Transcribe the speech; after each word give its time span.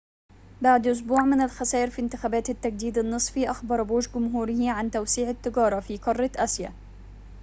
بعد 0.61 0.87
أسبوعٍ 0.87 1.21
من 1.23 1.41
الخسائر 1.41 1.89
في 1.89 2.01
انتخابات 2.01 2.49
التجديد 2.49 2.97
النصفي، 2.97 3.51
أخبر 3.51 3.83
بوش 3.83 4.09
جمهوره 4.15 4.69
عن 4.71 4.91
توسيع 4.91 5.29
التجارة 5.29 5.79
في 5.79 5.97
قارة 5.97 6.31
آسيا 6.35 6.73